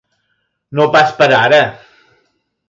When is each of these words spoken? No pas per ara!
No 0.79 0.87
pas 0.95 1.13
per 1.19 1.27
ara! 1.41 1.61